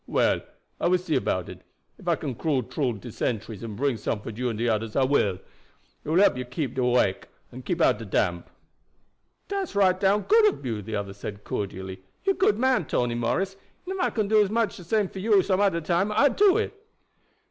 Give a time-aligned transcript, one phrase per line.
[0.07, 0.41] "Well,
[0.79, 1.61] I will see about it.
[1.99, 4.95] Ef I can crawl troo de sentries, and bring some for you and de oders,
[4.99, 5.37] I will.
[6.03, 8.49] It will help keep you awake and keep out de damp.
[9.47, 12.01] "Dat's right down good ob you," the other said cordially.
[12.23, 15.83] "You good man, Tony Morris; and if I can do as much for you anoder
[15.85, 16.73] time, I do it."